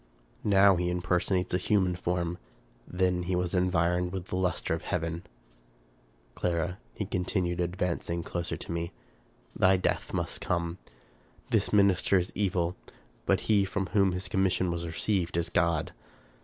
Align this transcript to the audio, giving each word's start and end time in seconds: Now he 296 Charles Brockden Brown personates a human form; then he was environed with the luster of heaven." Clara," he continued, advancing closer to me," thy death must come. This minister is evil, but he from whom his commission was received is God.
Now 0.43 0.77
he 0.77 0.85
296 0.85 1.03
Charles 1.03 1.03
Brockden 1.03 1.03
Brown 1.03 1.19
personates 1.19 1.53
a 1.53 1.67
human 1.69 1.95
form; 1.95 2.37
then 2.87 3.23
he 3.29 3.35
was 3.35 3.53
environed 3.53 4.11
with 4.11 4.25
the 4.29 4.35
luster 4.35 4.73
of 4.73 4.81
heaven." 4.81 5.21
Clara," 6.33 6.79
he 6.95 7.05
continued, 7.05 7.59
advancing 7.59 8.23
closer 8.23 8.57
to 8.57 8.71
me," 8.71 8.93
thy 9.55 9.77
death 9.77 10.11
must 10.11 10.41
come. 10.41 10.79
This 11.51 11.71
minister 11.71 12.17
is 12.17 12.31
evil, 12.33 12.75
but 13.27 13.41
he 13.41 13.63
from 13.63 13.85
whom 13.93 14.13
his 14.13 14.27
commission 14.27 14.71
was 14.71 14.87
received 14.87 15.37
is 15.37 15.49
God. 15.49 15.91